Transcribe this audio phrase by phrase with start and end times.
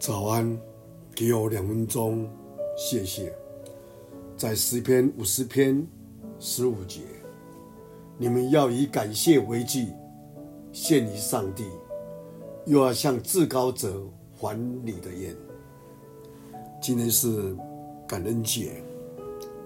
[0.00, 0.58] 早安，
[1.14, 2.26] 给我两分钟，
[2.74, 3.30] 谢谢。
[4.34, 5.86] 在诗篇五十篇
[6.38, 7.02] 十五节，
[8.16, 9.88] 你们要以感谢为祭，
[10.72, 11.66] 献于上帝，
[12.64, 14.02] 又要向至高者
[14.38, 15.36] 还你的愿。
[16.80, 17.54] 今天是
[18.08, 18.82] 感恩节，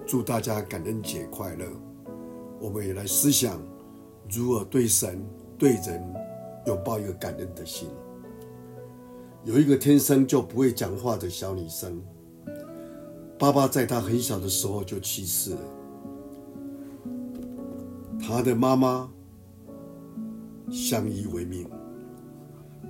[0.04, 1.64] 祝大家感恩节快乐。
[2.58, 3.62] 我们也来思想
[4.28, 5.24] 如何对神、
[5.56, 6.02] 对人
[6.66, 7.88] 拥抱一个感恩的心。
[9.44, 12.00] 有一个天生就不会讲话的小女生，
[13.38, 15.60] 爸爸在她很小的时候就去世了。
[18.18, 19.12] 她的妈妈
[20.70, 21.68] 相依为命，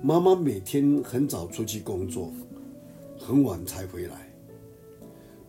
[0.01, 2.31] 妈妈每天很早出去工作，
[3.19, 4.33] 很晚才回来。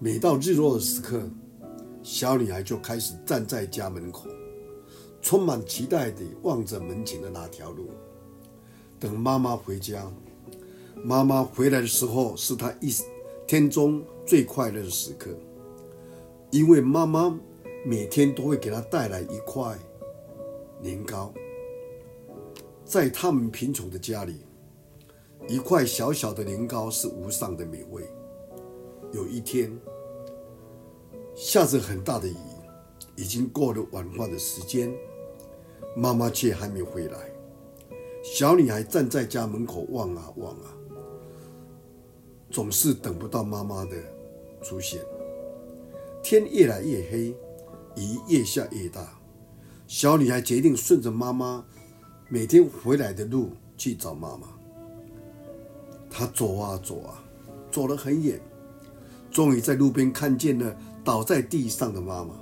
[0.00, 1.22] 每到日落的时刻，
[2.02, 4.26] 小女孩就开始站在家门口，
[5.22, 7.90] 充满期待地望着门前的那条路，
[8.98, 10.04] 等妈妈回家。
[11.06, 12.92] 妈妈回来的时候是她一
[13.46, 15.30] 天中最快乐的时刻，
[16.50, 17.38] 因为妈妈
[17.84, 19.78] 每天都会给她带来一块
[20.82, 21.32] 年糕。
[22.84, 24.40] 在他们贫穷的家里，
[25.46, 28.02] 一块小小的年糕是无上的美味。
[29.12, 29.70] 有一天，
[31.36, 32.34] 下着很大的雨，
[33.14, 34.92] 已经过了晚饭的时间，
[35.94, 37.30] 妈妈却还没回来。
[38.24, 40.72] 小女孩站在家门口望啊望啊。
[42.56, 43.90] 总是等不到妈妈的
[44.62, 45.04] 出现，
[46.22, 47.36] 天越来越黑，
[47.96, 49.06] 雨越下越大。
[49.86, 51.62] 小女孩决定顺着妈妈
[52.30, 54.46] 每天回来的路去找妈妈。
[56.08, 57.22] 她走啊走啊，
[57.70, 58.40] 走了很远，
[59.30, 62.34] 终于在路边看见了倒在地上的妈妈。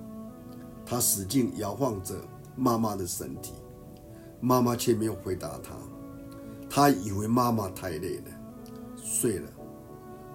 [0.86, 2.14] 她使劲摇晃着
[2.54, 3.54] 妈妈的身体，
[4.40, 5.74] 妈妈却没有回答她。
[6.70, 8.24] 她以为妈妈太累了，
[8.96, 9.48] 睡了。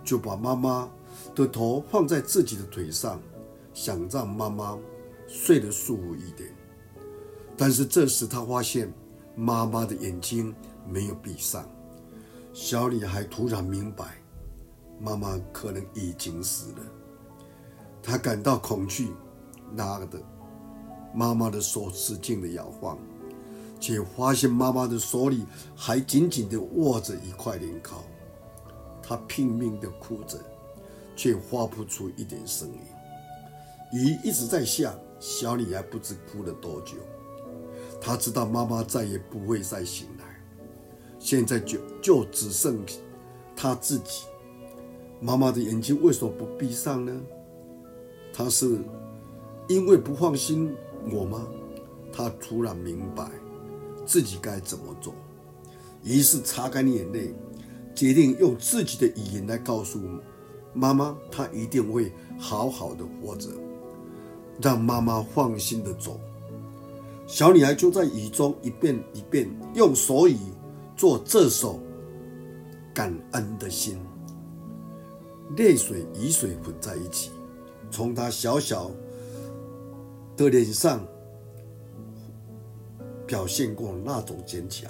[0.09, 0.89] 就把妈妈
[1.35, 3.21] 的头放在自己的腿上，
[3.75, 4.75] 想让妈妈
[5.27, 6.49] 睡得舒服一点。
[7.55, 8.91] 但是这时他发现
[9.35, 10.51] 妈妈的眼睛
[10.87, 11.63] 没有闭上。
[12.53, 14.19] 小女孩突然明白，
[14.99, 16.79] 妈妈可能已经死了。
[18.01, 19.11] 她感到恐惧，
[19.75, 20.19] 拉的
[21.13, 22.97] 妈妈的手使劲的摇晃，
[23.79, 28.03] 却发现妈妈的手里还紧紧地握着一块年糕。
[29.09, 30.37] 他拼命地哭着，
[31.15, 32.79] 却发不出一点声音。
[33.91, 36.93] 雨一直在下，小女孩不知哭了多久。
[37.99, 40.39] 她知道妈妈再也不会再醒来，
[41.17, 42.85] 现在就就只剩
[43.55, 44.25] 她自己。
[45.19, 47.11] 妈妈的眼睛为什么不闭上呢？
[48.31, 48.77] 她是
[49.67, 50.71] 因为不放心
[51.11, 51.47] 我吗？
[52.13, 53.27] 她突然明白
[54.05, 55.15] 自己该怎么做，
[56.03, 57.33] 于是擦干眼泪。
[57.95, 59.99] 决定用自己的语言来告诉
[60.73, 63.49] 妈妈，她一定会好好的活着，
[64.61, 66.19] 让妈妈放心的走。
[67.27, 70.37] 小女孩就在雨中一遍一遍用手语
[70.95, 71.79] 做这首
[72.93, 73.99] 感恩的心，
[75.57, 77.31] 泪水雨水混在一起，
[77.91, 78.89] 从她小小
[80.37, 81.05] 的脸上
[83.27, 84.89] 表现过那种坚强、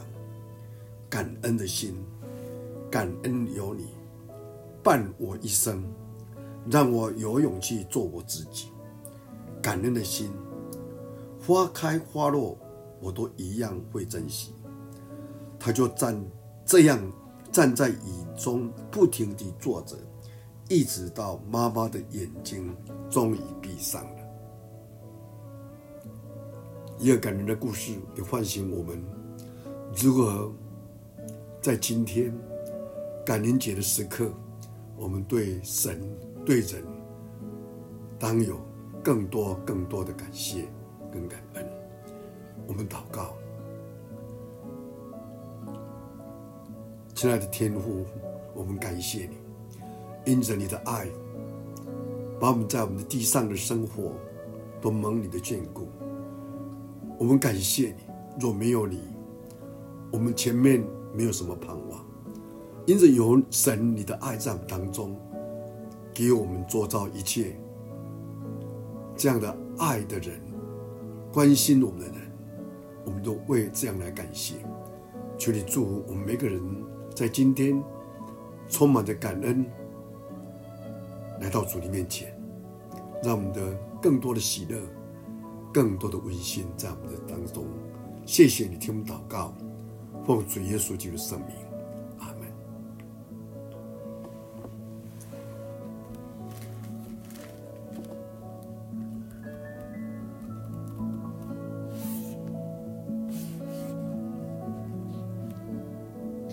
[1.09, 1.95] 感恩的心。
[2.89, 3.89] 感恩有你
[4.81, 5.83] 伴我一生，
[6.71, 8.69] 让我有勇气做我自己。
[9.61, 10.31] 感恩的心，
[11.45, 12.57] 花开花落，
[12.99, 14.55] 我都一样会珍惜。
[15.59, 16.19] 他就站
[16.65, 16.99] 这样
[17.51, 19.95] 站在雨中，不停地坐着，
[20.67, 22.75] 一直到妈妈的眼睛
[23.07, 24.19] 终于闭上了。
[26.97, 29.03] 一个感人的故事，也唤醒我们
[29.95, 30.51] 如何
[31.61, 32.33] 在今天。
[33.29, 34.31] 感恩节的时刻，
[34.97, 36.01] 我们对神、
[36.43, 36.83] 对人，
[38.17, 38.59] 当有
[39.03, 40.67] 更多、更多的感谢
[41.11, 41.63] 跟感恩。
[42.65, 43.35] 我们祷告，
[47.13, 48.03] 亲爱的天父，
[48.55, 49.37] 我们感谢你，
[50.25, 51.07] 因着你的爱，
[52.39, 54.11] 把我们在我们的地上的生活
[54.81, 55.87] 都蒙你的眷顾。
[57.19, 58.05] 我们感谢你，
[58.39, 59.03] 若没有你，
[60.11, 60.83] 我们前面
[61.13, 62.08] 没有什么盼望。
[62.89, 65.15] 因着有神你的爱在我们当中，
[66.11, 67.55] 给我们做到一切
[69.15, 70.41] 这样的爱的人，
[71.31, 72.15] 关心我们的人，
[73.05, 74.55] 我们都为这样来感谢。
[75.37, 76.59] 求你祝福我们每个人，
[77.13, 77.79] 在今天
[78.67, 79.63] 充满着感恩，
[81.41, 82.35] 来到主的面前，
[83.23, 83.61] 让我们的
[84.01, 84.81] 更多的喜乐，
[85.71, 87.67] 更多的温馨在我们的当中。
[88.25, 89.53] 谢谢你听我们祷告，
[90.25, 91.68] 奉主耶稣基督圣名。